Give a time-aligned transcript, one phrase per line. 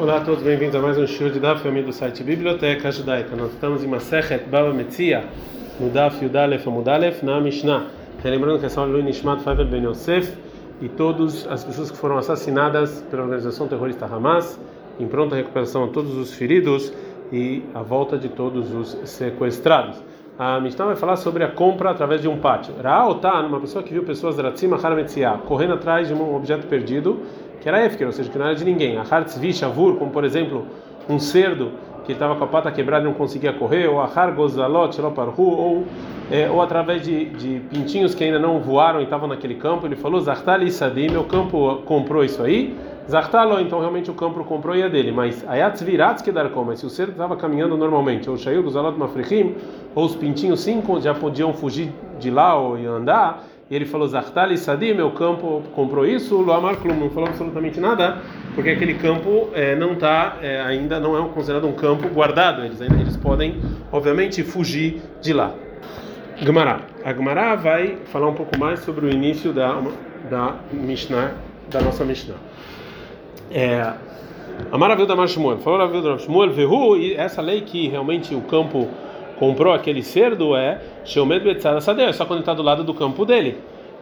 [0.00, 3.36] Olá a todos, bem-vindos a mais um show de Daf Yomi do site Biblioteca Judaica.
[3.36, 5.26] Nós estamos em Masechet Baba Metzia,
[5.78, 7.84] no Daf Yudalef Amudalef, na Mishnah.
[8.24, 10.32] Lembrando que é só Lui Nishmat Favel Ben Yosef
[10.80, 14.58] e todas as pessoas que foram assassinadas pela organização terrorista Hamas,
[14.98, 16.90] em pronta recuperação a todos os feridos
[17.30, 20.02] e a volta de todos os sequestrados.
[20.38, 22.72] A Mishnah vai falar sobre a compra através de um pátio.
[22.82, 27.20] Ra'otan, uma pessoa que viu pessoas Ratzima Harametzia, correndo atrás de um objeto perdido,
[27.60, 28.96] que era Efker, ou seja, que não era de ninguém.
[28.96, 30.66] A Hartzvi Shavur, como por exemplo,
[31.08, 31.72] um cerdo
[32.04, 35.42] que estava com a pata quebrada e não conseguia correr, ou a Har Gozalot Sheloparhu,
[35.42, 35.84] ou,
[36.30, 39.86] é, ou através de, de pintinhos que ainda não voaram e estavam naquele campo.
[39.86, 42.76] Ele falou: Zartali Sadim, meu campo comprou isso aí.
[43.08, 46.76] Zartalo, então realmente o campo comprou e é dele, mas Ayatz Viratz que dar como,
[46.76, 49.56] se o cerdo estava caminhando normalmente, ou Shayu Gozalot Mafrechim,
[49.96, 53.42] ou os pintinhos sim já podiam fugir de lá ou andar.
[53.70, 56.34] E ele falou: Zartali Sadim, meu campo comprou isso.
[56.36, 58.20] O Loamar não falou absolutamente nada,
[58.52, 62.64] porque aquele campo é, não tá, é, ainda não é considerado um campo guardado.
[62.64, 63.60] Eles, eles podem,
[63.92, 65.54] obviamente, fugir de lá.
[66.36, 66.80] Gemara.
[67.04, 69.80] A Gemara vai falar um pouco mais sobre o início da,
[70.28, 71.34] da Mishnah,
[71.70, 72.34] da nossa Mishnah.
[73.52, 73.92] É,
[74.72, 75.58] a maravilha da Marshmuel.
[75.58, 78.88] Falou a maravilha da Marshmuel, Vehu, e essa lei que realmente o campo
[79.40, 83.24] comprou aquele cerdo é Sheumed Betzada Sadeu, é só quando está do lado do campo
[83.24, 83.56] dele.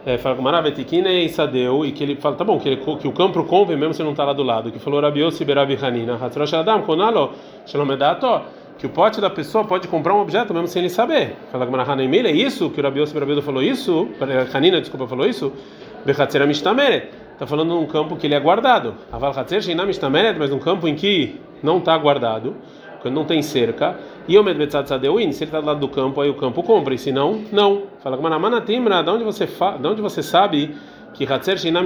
[0.05, 3.07] É, fala com Maravetikina e Sadeu, e que ele fala, tá bom, que, ele, que
[3.07, 4.69] o campo compre mesmo se não está lá do lado.
[4.69, 7.31] Que falou Rabiossi Berabi Hanina, Hatrosh Adam, Konalo,
[7.65, 8.41] Shelomedato,
[8.77, 11.35] que o pote da pessoa pode comprar um objeto mesmo sem ele saber.
[11.51, 14.09] Fala com Marahanimil, é isso que o Rabiossi Berabi falou isso?
[14.53, 15.53] Hanina, desculpa, falou isso?
[16.05, 17.09] Bechatzera Mishtameret.
[17.33, 18.95] Está falando num campo que ele é guardado.
[19.09, 22.55] Aval Hatzer Sheinam Mishtameret, mas num campo em que não está guardado
[23.01, 23.97] quando não tem cerca,
[24.27, 26.93] e o medbetzat sadeuin, se ele está do lado do campo, aí o campo compra,
[26.93, 27.83] e se não, não.
[28.03, 30.75] Fala com Manamana Timra, de onde você fa, de onde você sabe
[31.13, 31.85] que Hatzer Shinam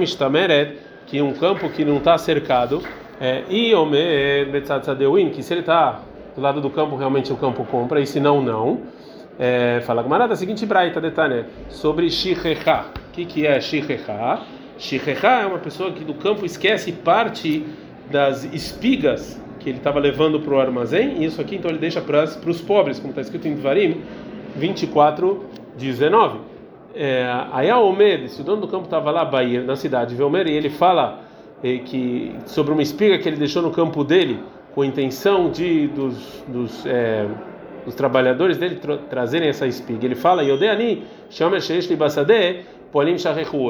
[1.06, 2.82] que um campo que não está cercado,
[3.20, 6.00] é, e o medbetzat sadeuin, que se ele está
[6.34, 8.80] do lado do campo, realmente o campo compra, e se não, não.
[9.38, 12.86] É, fala com Manada, seguinte braita detalhe sobre Shichecha.
[13.08, 14.40] O que, que é Shichecha?
[14.78, 17.64] Shichecha é uma pessoa que do campo esquece parte
[18.10, 22.02] das espigas que ele estava levando para o armazém, e isso aqui então ele deixa
[22.02, 24.02] para os pobres, como está escrito em Dvarim
[24.54, 25.42] 24,
[25.78, 26.38] 19.
[26.94, 30.22] É, aí a Omer, se o dono do campo estava lá, Bahia, na cidade, vê
[30.22, 31.22] Omer, e ele fala
[31.62, 34.38] é, que sobre uma espiga que ele deixou no campo dele,
[34.74, 37.26] com a intenção de dos, dos, é,
[37.86, 40.04] dos trabalhadores dele tra trazerem essa espiga.
[40.04, 40.42] Ele fala,
[41.30, 41.56] chama.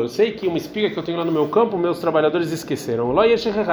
[0.03, 3.15] Eu sei que uma espiga que eu tenho lá no meu campo, meus trabalhadores esqueceram.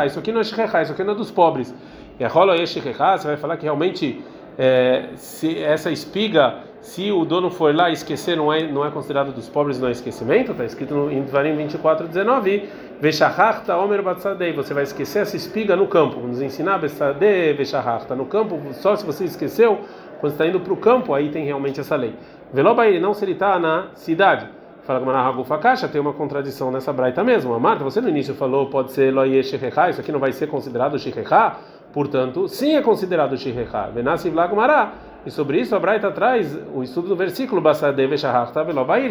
[0.05, 1.73] Isso aqui não é isso aqui não é dos pobres.
[2.21, 2.79] E a rola você
[3.25, 4.23] vai falar que realmente
[4.55, 9.31] é, se essa espiga, se o dono for lá esquecer, não é, não é considerado
[9.31, 12.69] dos pobres, não é esquecimento, está escrito no, em Dvarim 24, 19,
[13.01, 18.27] Veshachachta Omer Batsadei, você vai esquecer essa espiga no campo, nos ensinar Betsadei Veshachachta, no
[18.27, 19.79] campo, só se você esqueceu,
[20.19, 22.13] quando está indo para o campo, aí tem realmente essa lei.
[22.53, 24.47] Velobaí, não se ele está na cidade.
[24.83, 27.53] Fala que Marahagufa Caixa tem uma contradição nessa braita mesmo.
[27.53, 30.47] A Marta, você no início falou, pode ser Loye Shechecha, isso aqui não vai ser
[30.47, 31.55] considerado Shechecha?
[31.94, 33.90] Portanto, sim é considerado Shirecha.
[33.94, 34.94] Venasi Vlagmará.
[35.25, 37.62] E sobre isso a Braita traz o estudo do versículo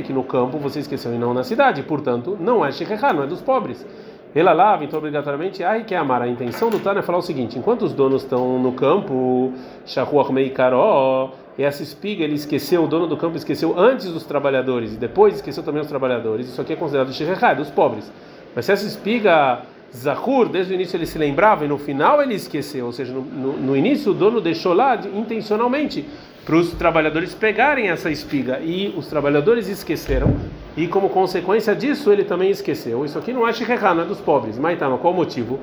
[0.02, 1.82] que no campo você esqueceu e não na cidade.
[1.84, 3.86] Portanto, não é Shirecha, não é dos pobres.
[4.34, 6.22] Ela lava, então obrigatoriamente, ai que amar.
[6.22, 9.52] A intenção do Tana é falar o seguinte: enquanto os donos estão no campo,
[9.84, 14.94] Shahuach Meikaró, e essa espiga ele esqueceu, o dono do campo esqueceu antes dos trabalhadores
[14.94, 16.48] e depois esqueceu também os trabalhadores.
[16.48, 17.10] Isso aqui é considerado
[17.50, 18.10] é dos pobres.
[18.54, 19.62] Mas se essa espiga
[19.94, 23.22] Zahur, desde o início ele se lembrava e no final ele esqueceu, ou seja, no,
[23.22, 26.06] no, no início o dono deixou lá de, intencionalmente
[26.44, 30.34] para os trabalhadores pegarem essa espiga e os trabalhadores esqueceram
[30.76, 33.04] e como consequência disso ele também esqueceu.
[33.04, 34.58] Isso aqui não é shikha, não é dos pobres.
[34.58, 35.60] Mas tá, qual o motivo?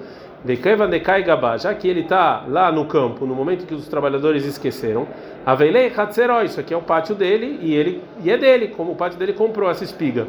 [1.60, 5.08] Já que ele está lá no campo, no momento que os trabalhadores esqueceram,
[5.46, 8.96] Avelei Hatzeró, isso aqui é o pátio dele e ele e é dele, como o
[8.96, 10.28] pátio dele comprou essa espiga.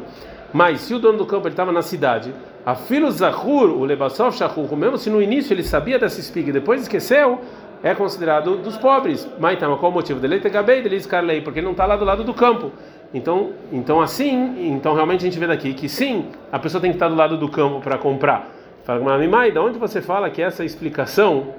[0.51, 2.33] Mas se o dono do campo estava na cidade,
[2.65, 6.53] a filo Zahur, o Lebasov Shahur, mesmo se no início ele sabia dessa espiga e
[6.53, 7.39] depois esqueceu,
[7.81, 9.27] é considerado dos pobres.
[9.39, 10.19] Mas então, qual o motivo?
[10.19, 12.71] Dele Gabei, dele Carlei, porque ele não está lá do lado do campo.
[13.13, 16.97] Então, então assim, então realmente a gente vê daqui que sim, a pessoa tem que
[16.97, 18.49] estar do lado do campo para comprar.
[18.83, 21.53] Fala, Mamimai, da onde você fala que essa explicação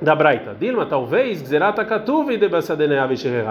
[0.00, 0.54] da Braita?
[0.58, 1.42] Dilma, talvez,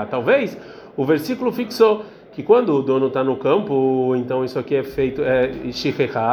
[0.09, 0.57] talvez
[0.95, 2.05] o versículo fixou
[2.35, 5.51] que quando o dono está no campo, então isso aqui é feito é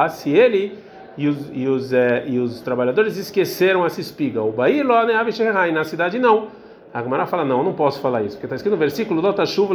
[0.09, 0.77] se ele
[1.17, 5.85] e os, e, os, é, e os trabalhadores esqueceram essa espiga, o lo e na
[5.85, 6.49] cidade não.
[6.93, 9.75] A Gemara fala, não, não posso falar isso, porque está escrito no versículo, Dota chuva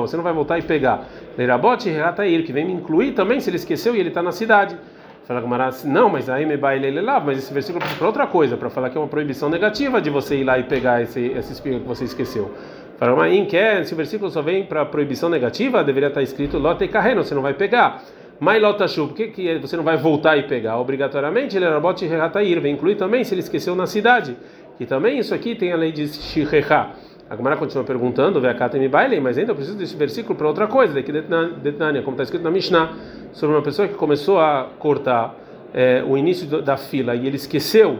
[0.00, 1.06] você não vai voltar e pegar.
[1.36, 4.78] Leirabote reatair, que vem me incluir também se ele esqueceu e ele está na cidade.
[5.26, 8.56] Fala Gamara, não, mas aí me baile lá, mas esse versículo é para outra coisa,
[8.56, 11.52] para falar que é uma proibição negativa de você ir lá e pegar esse, esse
[11.52, 12.52] espiga que você esqueceu.
[12.96, 16.86] Fala, mas quer, se o versículo só vem para proibição negativa, deveria estar escrito lote
[16.86, 18.02] carreno, você não vai pegar.
[18.38, 20.78] Mas lotashu, por que, que você não vai voltar e pegar?
[20.78, 24.36] Obrigatoriamente, ele era bote ratair, vai incluir também se ele esqueceu na cidade.
[24.76, 26.90] Que também isso aqui tem a lei de shirrecha.
[27.28, 28.40] A Gemara continua perguntando,
[28.78, 32.22] me baile, mas ainda eu preciso desse versículo para outra coisa, daqui Detnania, como está
[32.22, 32.92] escrito na Mishnah
[33.32, 35.34] sobre uma pessoa que começou a cortar
[35.72, 37.98] é, o início da fila e ele esqueceu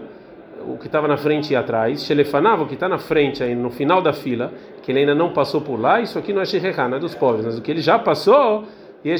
[0.68, 3.70] o que estava na frente e atrás, Shelefanava, o que está na frente aí no
[3.70, 4.52] final da fila,
[4.82, 7.14] que ele ainda não passou por lá, isso aqui não é Shechechá, não é dos
[7.14, 8.64] pobres, mas o que ele já passou,
[9.04, 9.16] e é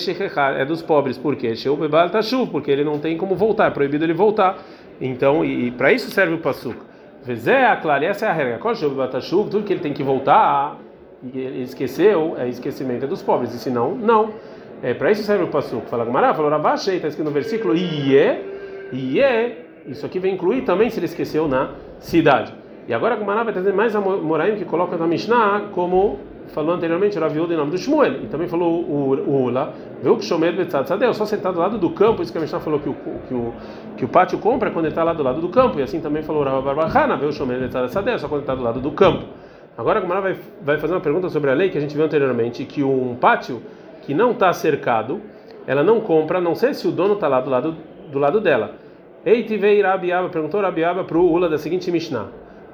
[0.60, 1.54] é dos pobres, por quê?
[1.54, 4.58] Sheubebal Tashuv, porque ele não tem como voltar, é proibido ele voltar.
[4.98, 6.76] Então, e, e para isso serve o Pasuk.
[7.22, 8.58] Vezé, a clara, essa é a regra.
[8.58, 10.78] Qual Sheubebal Tashuv, tudo que ele tem que voltar,
[11.34, 14.32] ele esqueceu, é esquecimento é dos pobres, e se não, não.
[14.82, 15.86] É, para isso serve o Pasuk.
[15.88, 18.38] Fala Gamara, falou Ravashei, está escrito no versículo Iê,
[18.90, 22.52] Iê, isso aqui vai incluir também se ele esqueceu na cidade.
[22.86, 26.74] E agora a Gamara vai trazer mais a Moraim que coloca na Mishnah, como falou
[26.74, 28.24] anteriormente, Rav Yehuda em nome do Shmuel.
[28.24, 29.72] E também falou o, o Ula,
[30.02, 32.78] viu que Shomer Betzadeu, só sentar do lado do campo, isso que a Mishnah falou
[32.78, 33.54] que o, que o,
[33.96, 35.80] que o pátio compra quando ele está lá do lado do campo.
[35.80, 38.80] E assim também falou Rav Barbahana, viu Shomer Betzadeu, só quando ele está do lado
[38.80, 39.24] do campo.
[39.76, 42.04] Agora a Gamara vai, vai fazer uma pergunta sobre a lei que a gente viu
[42.04, 43.62] anteriormente, que um pátio
[44.02, 45.20] que não está cercado,
[45.66, 47.76] ela não compra, não sei se o dono está lá do lado,
[48.12, 48.83] do lado dela.
[49.26, 52.28] Eitivei Rabiaba, perguntou Rabiaba para o Ula da seguinte Mishnah.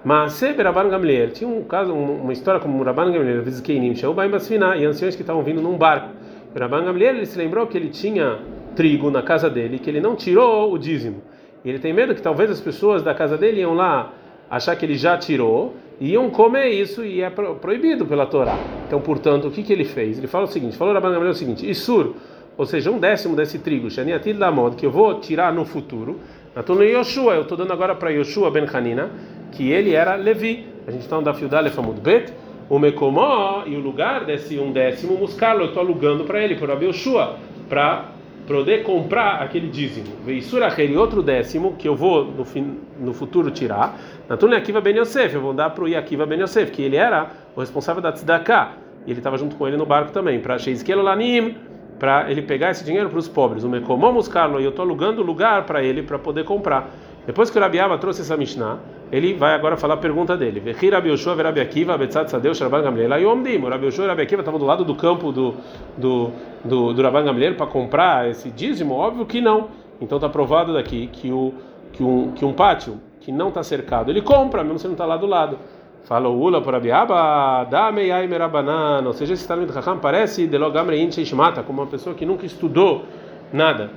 [0.05, 4.85] Mas Rabban Gamliel, tinha um caso, uma história como Rabban Gamliel, Vizkeinim, Sheubaim Basfina, e
[4.85, 6.09] anciões que estavam vindo num barco.
[6.59, 8.39] Rabban Gamliel, ele se lembrou que ele tinha
[8.75, 11.23] trigo na casa dele, que ele não tirou o dízimo.
[11.65, 14.13] E ele tem medo que talvez as pessoas da casa dele iam lá
[14.51, 18.59] achar que ele já tirou, iam comer isso e é proibido pela Torá.
[18.89, 20.19] Então, portanto, o que, que ele fez?
[20.19, 22.15] Ele fala o seguinte: falou Rabban Gamliel o seguinte, Isur,
[22.57, 26.19] ou seja, um décimo desse trigo, Shaniatil da moda, que eu vou tirar no futuro.
[26.55, 29.09] Natuno Yoshua, eu estou dando agora para Yoshua ben Hanina,
[29.53, 30.67] que ele era Levi.
[30.85, 32.33] A gente está no Dafil Dalef Amud Bet.
[32.69, 36.75] O Mekomó e o lugar desse um décimo muscalo, eu estou alugando para ele, para
[36.75, 37.37] Yoshua,
[37.69, 38.07] para
[38.49, 40.09] poder comprar aquele dízimo.
[40.25, 43.97] Veissura aquele outro décimo que eu vou no, fim, no futuro tirar.
[44.29, 47.31] Natuno Akiva ben Yosef, eu vou dar para o Yakiva ben Yosef, que ele era
[47.55, 48.73] o responsável da Tzedakah.
[49.07, 51.55] E ele estava junto com ele no barco também, para Sheizkelo Lanim
[52.01, 53.63] para ele pegar esse dinheiro para os pobres.
[53.63, 56.91] O Mekomom Carlo, e eu estou alugando lugar para ele para poder comprar.
[57.27, 58.79] Depois que o Rabiaba trouxe essa Mishnah,
[59.13, 60.59] ele vai agora falar a pergunta dele.
[60.59, 62.53] Vechi Rabi Yoshua Rabi Akiva betzat sadeu.
[62.59, 65.55] Rabi Yoshua e Rabi Akiva estavam do lado do campo do
[65.99, 66.31] do
[66.65, 68.95] do, do Rabban Gamliel para comprar esse dízimo?
[68.95, 69.69] Óbvio que não.
[70.01, 71.53] Então está provado daqui que o
[71.93, 75.05] que um que um pátio que não está cercado, ele compra, mesmo se não está
[75.05, 75.59] lá do lado.
[76.05, 80.59] Fala o Ula por Abiaba, Dame Ai Merabanan, ou seja, esse Talmud Raham parece de
[80.59, 83.05] Logamre Incheshmata, como uma pessoa que nunca estudou
[83.53, 83.91] nada.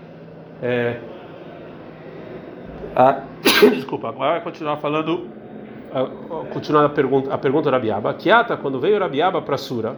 [0.62, 1.00] É,
[2.96, 3.22] a,
[3.74, 5.28] desculpa, agora vai continuar falando,
[6.54, 8.14] continuar a pergunta, a pergunta do Rabiaba.
[8.14, 9.98] Kiata, quando veio Rabiaba para Sura,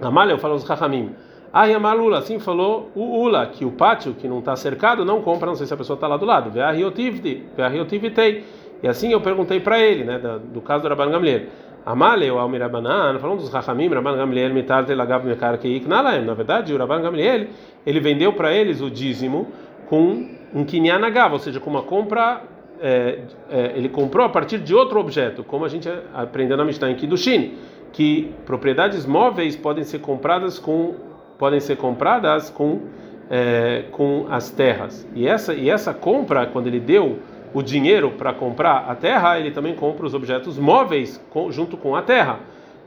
[0.00, 1.14] Amalha fala os Rahamim.
[1.52, 5.46] Ah, Yamalula, assim falou o Ula, que o pátio que não está cercado não compra,
[5.46, 6.50] não sei se a pessoa está lá do lado.
[6.50, 8.44] Ve'ahiotivitei.
[8.82, 11.42] E assim eu perguntei para ele, né, do, caso do Rabban Gamliel.
[11.86, 16.24] Amale ou Almirabanan, falando dos Rachamim, Rabban Gamliel mitar telagav mekar keik nalaem.
[16.24, 17.48] Na verdade, o Rabban Gamliel,
[17.86, 19.48] ele vendeu para eles o dízimo
[19.86, 22.42] com um kinyanagav, ou seja, com uma compra,
[22.80, 26.90] é, é, ele comprou a partir de outro objeto, como a gente aprendeu na Mishnah
[26.90, 27.54] em Kiddushin,
[27.92, 30.94] que propriedades móveis podem ser compradas com
[31.38, 32.82] podem ser compradas com
[33.30, 35.06] é, com as terras.
[35.14, 37.18] E essa e essa compra, quando ele deu
[37.54, 41.94] o dinheiro para comprar a terra, ele também compra os objetos móveis com, junto com
[41.94, 42.40] a terra,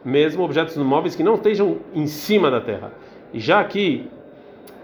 [0.04, 2.92] mesmo objetos móveis que não estejam em cima da terra.
[3.34, 4.08] E já que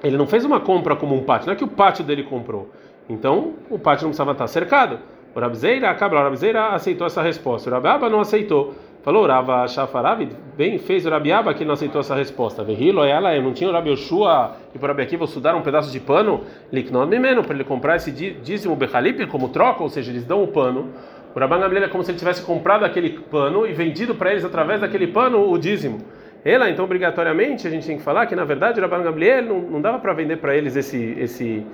[0.01, 2.71] ele não fez uma compra como um pátio, não é que o pátio dele comprou,
[3.09, 4.99] então o pátio não precisava estar cercado.
[5.35, 8.75] O Rabzeira, acaba, o Rabzeira aceitou essa resposta, o Rababa não aceitou.
[9.03, 12.63] Falou, Rava Shafarav, bem fez o Rabiaba que não aceitou essa resposta.
[12.63, 15.99] Verrilo, ela não tinha o Rabi Yoshua e por Rabi Akiva estudaram um pedaço de
[15.99, 20.41] pano, liknod mimeno, para ele comprar esse dízimo Bechalip como troca, ou seja, eles dão
[20.41, 20.87] o pano.
[21.35, 24.45] O Rabban Gamliel é como se ele tivesse comprado aquele pano e vendido para eles
[24.45, 25.99] através daquele pano o dízimo.
[26.45, 29.59] Ela, então, obrigatoriamente, a gente tem que falar que na verdade o Rabban Gamliel não,
[29.59, 31.65] não dava para vender para eles esse esse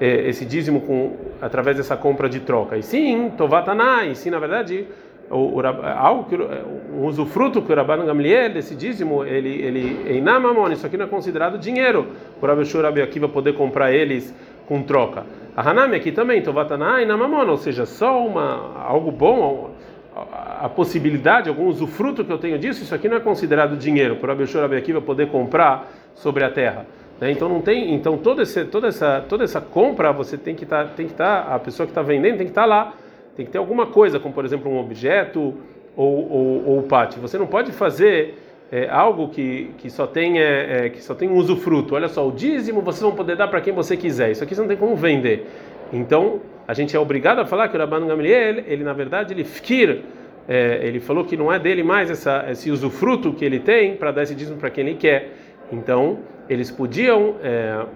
[0.00, 2.76] eh, esse dízimo com através dessa compra de troca.
[2.76, 4.86] E sim, Tovatana, e sim, na verdade,
[5.30, 10.20] o, o, algo que, um usufruto que o Rabban Gamliel, desse dízimo, ele, ele em
[10.20, 12.06] Namamon, isso aqui não é considerado dinheiro,
[12.40, 14.34] por Abishur Rabi Akiva poder comprar eles
[14.66, 15.24] com troca.
[15.56, 19.70] A Hanami aqui também, Tovatanai Namamon, ou seja, só uma, algo bom,
[20.16, 24.16] a, a possibilidade, algum usufruto que eu tenho disso, isso aqui não é considerado dinheiro,
[24.16, 26.86] por Abishur Rabi Akiva poder comprar sobre a terra.
[27.20, 27.32] Né?
[27.32, 30.84] Então não tem, então toda essa, toda essa, toda essa compra você tem que tá,
[30.84, 32.94] tem que estar, tá, a pessoa que está vendendo tem que estar tá lá,
[33.38, 35.54] tem que ter alguma coisa, como por exemplo um objeto
[35.96, 37.20] ou, ou, ou o pátio.
[37.20, 38.34] Você não pode fazer
[38.68, 41.94] é, algo que, que só tem é, é, que só tem um usufruto.
[41.94, 44.32] Olha só, o dízimo vocês vão poder dar para quem você quiser.
[44.32, 45.46] Isso aqui você não tem como vender.
[45.92, 49.44] Então a gente é obrigado a falar que o Rabban Gamliel, ele na verdade ele
[49.44, 50.02] fikir,
[50.48, 54.10] é, ele falou que não é dele mais essa, esse usufruto que ele tem para
[54.10, 55.28] dar esse dízimo para quem ele quer.
[55.70, 56.18] Então
[56.48, 57.86] eles podiam é,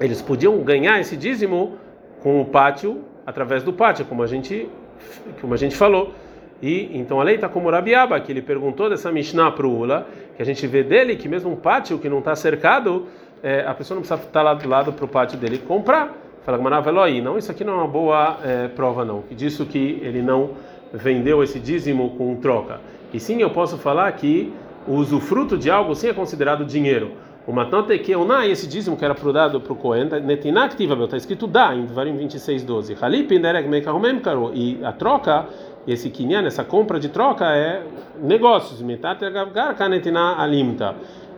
[0.00, 1.78] eles podiam ganhar esse dízimo
[2.20, 4.68] com o pátio através do pátio, como a gente
[5.40, 6.12] como a gente falou.
[6.62, 10.06] E então a lei está como Rabiaba, que ele perguntou dessa Mishnah para o Ula,
[10.36, 13.06] que a gente vê dele que mesmo um pátio que não está cercado,
[13.42, 16.12] é, a pessoa não precisa estar tá lá do lado para o pátio dele comprar.
[16.44, 16.82] Fala Gmará
[17.22, 20.50] não, isso aqui não é uma boa é, prova não, que disso que ele não
[20.92, 22.80] vendeu esse dízimo com troca.
[23.12, 24.52] E sim, eu posso falar que
[24.86, 27.12] o usufruto de algo sim é considerado dinheiro.
[27.50, 31.16] O matante que não esse dízimo que era pro dado para o Cohen, netinactiva, está
[31.16, 32.96] escrito dá em Devarim 26:12.
[33.02, 33.34] Halip
[34.54, 35.48] e a troca
[35.84, 37.82] esse kinyan, essa compra de troca é
[38.22, 38.80] negócios.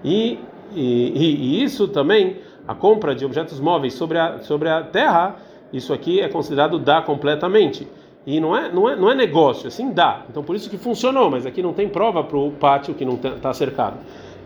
[0.05, 0.39] E,
[0.75, 2.37] e, e isso também,
[2.69, 5.37] a compra de objetos móveis sobre a, sobre a terra,
[5.73, 7.89] isso aqui é considerado dar completamente.
[8.27, 10.25] E não é, não é, não é negócio, assim dá.
[10.29, 13.15] Então por isso que funcionou, mas aqui não tem prova para o pátio que não
[13.15, 13.97] está cercado.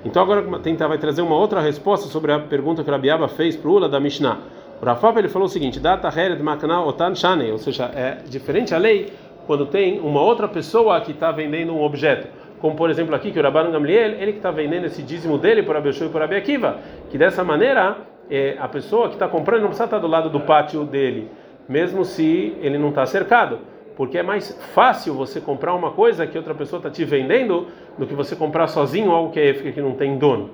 [0.06, 3.68] Então agora tentar vai trazer uma outra resposta sobre a pergunta que Rabiaba fez para
[3.68, 4.38] o Ula da Mishnah.
[4.80, 8.72] O Rafab ele falou o seguinte: Data Hered Makna Otan Shane, ou seja, é diferente
[8.72, 9.12] a lei
[9.48, 12.28] quando tem uma outra pessoa que está vendendo um objeto.
[12.60, 15.64] Como por exemplo aqui que o Rabban Gamliel, ele que está vendendo esse dízimo dele
[15.64, 16.78] por Abishu e por Abi Akiva,
[17.10, 17.96] que dessa maneira
[18.30, 21.28] é, a pessoa que está comprando não precisa estar do lado do pátio dele,
[21.68, 23.58] mesmo se ele não está cercado,
[23.96, 27.66] porque é mais fácil você comprar uma coisa que outra pessoa está te vendendo
[27.98, 30.50] do que você comprar sozinho algo que, é, que não tem dono.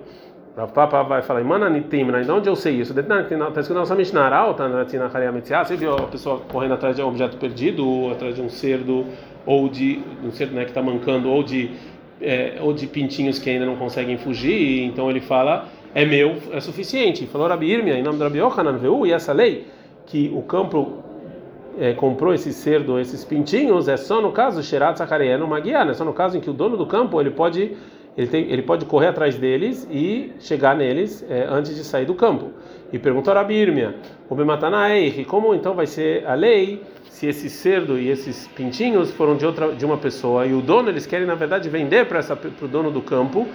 [0.56, 2.92] O Papa vai falar, Mana Nitim, de onde eu sei isso?
[2.98, 6.94] Está escrito na nossa Mishnah alta, na Tina Haria Você viu a pessoa correndo atrás
[6.94, 9.06] de um objeto perdido, ou atrás de um cerdo,
[9.46, 11.70] ou de um cerdo né, que está mancando, ou de,
[12.20, 16.60] é, ou de pintinhos que ainda não conseguem fugir, então ele fala, é meu, é
[16.60, 17.26] suficiente.
[17.26, 19.06] Falou Rabi Irmia, em nome do Rabi Yohanan, viu?
[19.06, 19.66] E essa lei,
[20.04, 21.02] que o campo
[21.78, 26.04] é, comprou esse cerdo, esses pintinhos, é só no caso, Sherat Zakariano Magian, é só
[26.04, 27.76] no caso em que o dono do campo ele pode
[28.16, 32.14] ele, tem, ele pode correr atrás deles e chegar neles é, antes de sair do
[32.14, 32.50] campo.
[32.92, 33.96] E perguntou a Rabirmia,
[34.28, 39.46] o como então vai ser a lei se esse cerdo e esses pintinhos foram de
[39.46, 42.20] outra de uma pessoa e o dono eles querem na verdade vender para
[42.60, 43.46] o dono do campo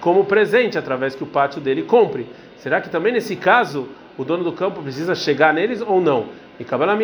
[0.00, 2.26] como presente através que o pátio dele compre.
[2.56, 3.88] Será que também nesse caso
[4.18, 6.26] o dono do campo precisa chegar neles ou não?
[6.62, 6.96] E Kabbalah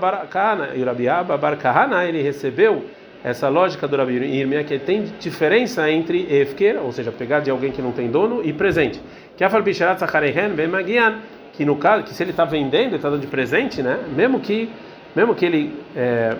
[0.00, 2.82] Barkahana, e Rabiaba Barkahana ele recebeu
[3.22, 7.70] essa lógica do Rabi Irmia que tem diferença entre efker, ou seja, pegar de alguém
[7.72, 8.98] que não tem dono, e presente.
[9.36, 11.16] Que a Falpisharat Zacharehen bem Magian,
[11.52, 13.98] que no caso, que se ele está vendendo, ele está dando de presente, né?
[14.16, 14.70] Mesmo que,
[15.14, 16.34] mesmo que ele é,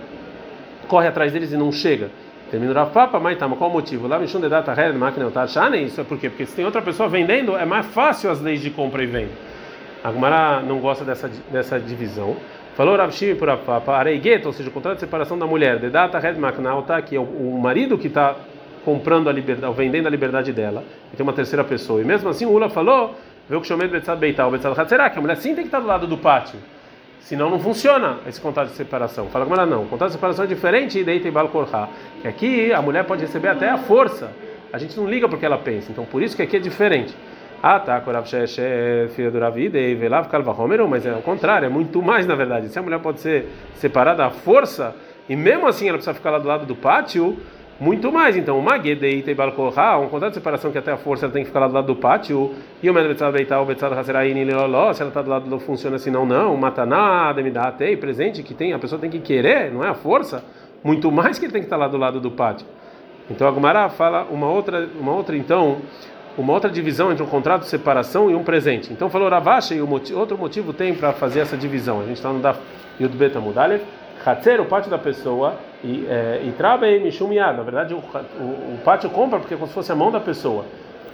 [0.88, 2.08] corre atrás deles e não chega.
[2.50, 4.08] Termina o Papa, mas qual o motivo?
[4.08, 6.30] Lá Mishun de Data Red, máquina Tachane, isso é por quê?
[6.30, 9.59] Porque se tem outra pessoa vendendo, é mais fácil as leis de compra e venda.
[10.02, 12.36] A Gumara não gosta dessa, dessa divisão.
[12.74, 13.48] Falou Rav Shimi por
[13.92, 16.34] Areiget, ou seja, o contrato de separação da mulher, de data red
[16.86, 18.36] tá que é o marido que está
[18.84, 22.00] comprando a liberdade, vendendo a liberdade dela, e tem uma terceira pessoa.
[22.00, 23.14] E mesmo assim o Ula falou,
[23.48, 25.86] viu que chamei Betzad Beital, Betzad Hatzerá, que a mulher sim tem que estar do
[25.86, 26.58] lado do pátio.
[27.20, 29.26] Senão não funciona esse contrato de separação.
[29.28, 29.82] Fala como ela não.
[29.82, 31.88] O contrato de separação é diferente e deita e balcorra.
[32.22, 34.32] Que aqui a mulher pode receber até a força.
[34.72, 35.92] A gente não liga porque ela pensa.
[35.92, 37.14] Então por isso que aqui é diferente.
[37.62, 38.24] Ah, tá, Korav
[39.10, 42.70] filha do Ravida e Velav Kalvahomeru, mas é o contrário, é muito mais na verdade.
[42.70, 44.96] Se a mulher pode ser separada à força,
[45.28, 47.36] e mesmo assim ela precisa ficar lá do lado do pátio,
[47.78, 48.34] muito mais.
[48.34, 51.42] Então, uma Gedeita e Balkorha, um contrato de separação que até a força ela tem
[51.42, 55.02] que ficar lá do lado do pátio, e o Medvetzad Beital, Betzad Haseraini Liloló, se
[55.02, 58.78] ela está do lado do funciona assim, não, não, Mataná, Demidate, presente, que tem, a
[58.78, 60.42] pessoa tem que querer, não é a força,
[60.82, 62.66] muito mais que ele tem que estar lá do lado do pátio.
[63.30, 65.78] Então, a Gumara fala uma outra, uma outra então
[66.40, 68.92] uma outra divisão entre um contrato de separação e um presente.
[68.92, 72.00] Então falou Ravacha e motivo, outro motivo tem para fazer essa divisão.
[72.00, 72.54] A gente está no da
[72.98, 73.82] Yud Beta Mudalev,
[74.24, 77.56] Hatzer, o pátio da pessoa, e é, Trabe Mishum Yad.
[77.56, 80.20] Na verdade, o, o, o, pátio compra porque é como se fosse a mão da
[80.20, 80.64] pessoa.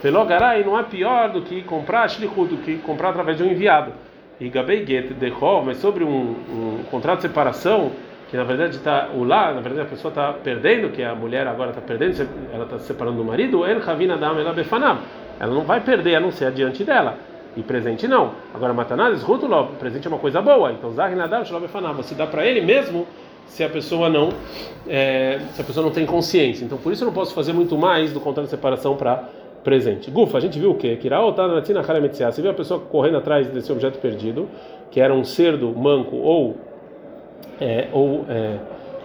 [0.01, 3.93] Felogarai não é pior do que comprar shlichut, do que comprar através de um enviado.
[4.39, 7.93] E Gabei Get Dechov, mas sobre um, um contrato de separação
[8.31, 11.47] que na verdade está o lá, na verdade a pessoa está perdendo, que a mulher
[11.47, 16.33] agora está perdendo, ela está se separando do marido, ela não vai perder a não
[16.33, 17.17] ser adiante dela.
[17.57, 18.33] E presente não.
[18.55, 20.73] Agora matanades, rutuló, presente é uma coisa boa.
[20.73, 23.07] Então zarinadam befanam, você dá para ele mesmo
[23.47, 24.29] se a pessoa não
[24.87, 26.65] é, se a pessoa não tem consciência.
[26.65, 29.25] Então por isso eu não posso fazer muito mais do contrato de separação para
[29.65, 30.11] presente.
[30.11, 30.99] Gufa, a gente viu o quê?
[31.01, 34.49] Você viu a pessoa correndo atrás desse objeto perdido,
[34.91, 36.57] que era um cerdo manco ou
[37.61, 38.57] é, ou, é,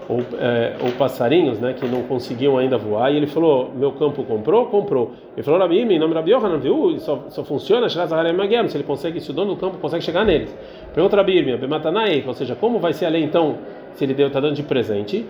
[0.10, 4.24] ou, é, ou, passarinhos, né, que não conseguiam ainda voar, e ele falou: Meu campo
[4.24, 4.66] comprou?
[4.68, 5.12] Comprou.
[5.36, 7.00] Ele falou: Rabi, em nome de Rabi Yohanan, viu?
[7.00, 7.88] Só, só funciona
[8.70, 10.56] se ele consegue, se o dono do campo consegue chegar neles.
[10.94, 11.58] Pergunta Rabi Irmia,
[12.28, 13.58] ou seja, como vai ser a lei então,
[13.94, 15.26] se ele está dando de presente?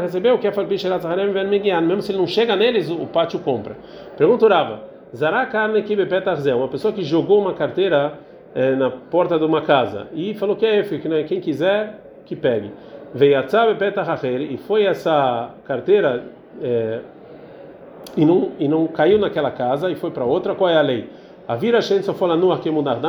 [0.00, 0.38] Recebeu,
[1.70, 3.76] é mesmo se ele não chega neles, o pátio compra.
[4.16, 5.94] Pergunta Rava, Zará carne que
[6.54, 8.14] uma pessoa que jogou uma carteira
[8.54, 12.36] é, na porta de uma casa e falou que é que né, quem quiser que
[12.36, 12.70] pegue.
[13.12, 13.38] Veio
[14.40, 16.24] e foi essa carteira
[16.62, 17.00] é,
[18.16, 20.54] e não e não caiu naquela casa e foi para outra.
[20.54, 21.08] Qual é a lei?
[21.46, 23.00] A vira só fala no aqui mudar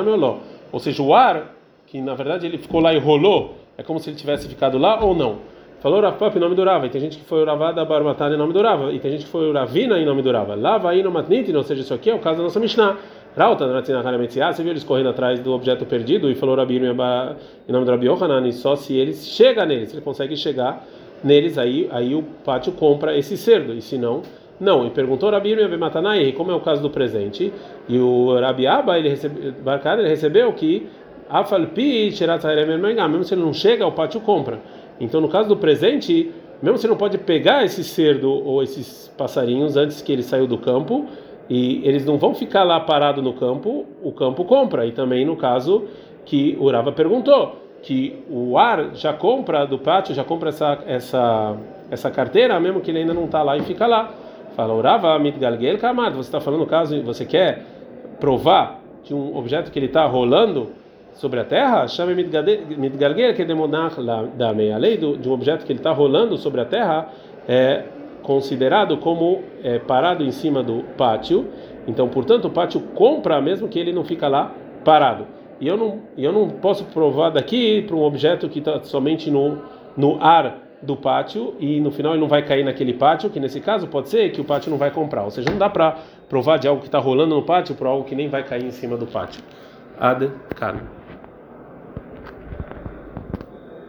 [0.72, 1.56] Ou seja, o ar
[1.88, 5.04] que na verdade ele ficou lá e rolou é como se ele tivesse ficado lá
[5.04, 5.38] ou não.
[5.82, 8.54] Falou Rafap em nome do Rava, e tem gente que foi Uravada Barmatana em nome
[8.54, 10.56] do Rava, e tem gente que foi Uravina em nome do Rava.
[10.56, 12.98] Lava aí no Matnitin, ou seja, isso aqui é o caso da nossa Mishnah.
[13.38, 17.92] Rauta, você viu eles correndo atrás do objeto perdido e falou Rabi em nome do
[17.92, 20.86] Rabi Yohanan, só se eles chega neles, se ele consegue chegar
[21.22, 24.22] neles, aí, aí o pátio compra esse cerdo, e se não,
[24.58, 24.88] não.
[24.88, 27.52] E perguntou Rabi Matanai, como é o caso do presente,
[27.90, 29.54] e o Rabi Abba, ele, recebe,
[30.00, 30.88] ele recebeu que
[31.30, 34.62] Afalpi, mesmo se ele não chega, o pátio compra.
[34.98, 39.76] Então, no caso do presente, mesmo você não pode pegar esse cerdo ou esses passarinhos
[39.76, 41.06] antes que ele saiu do campo,
[41.50, 44.86] e eles não vão ficar lá parado no campo, o campo compra.
[44.86, 45.86] E também no caso
[46.26, 51.58] que o Urava perguntou, que o ar já compra do pátio, já compra essa essa
[51.92, 54.12] essa carteira, mesmo que ele ainda não está lá e fica lá.
[54.56, 57.64] Fala, Urava mitgalgel kamad, você está falando no caso, você quer
[58.20, 60.72] provar de um objeto que ele está rolando
[61.14, 61.88] sobre a terra?
[61.88, 63.92] Chama mitgalgel que é demonar
[64.36, 67.10] da meia lei de um objeto que ele está rolando sobre a terra
[67.48, 67.84] é
[68.26, 71.48] considerado como é, parado em cima do pátio.
[71.88, 74.52] Então, portanto, o pátio compra mesmo que ele não fica lá
[74.84, 75.28] parado.
[75.62, 79.62] E eu não, eu não posso provar daqui para um objeto que está somente no,
[79.96, 83.62] no ar do pátio e no final ele não vai cair naquele pátio, que nesse
[83.62, 85.24] caso pode ser que o pátio não vai comprar.
[85.24, 88.04] Ou seja, não dá para provar de algo que está rolando no pátio para algo
[88.04, 89.42] que nem vai cair em cima do pátio.
[90.00, 90.95] Ad carne.